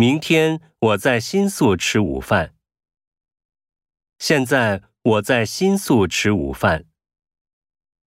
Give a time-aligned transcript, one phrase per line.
[0.00, 2.54] 明天我在新宿吃午饭。
[4.18, 6.86] 现在我在新宿吃午饭。